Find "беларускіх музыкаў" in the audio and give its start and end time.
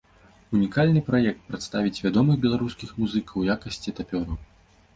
2.47-3.35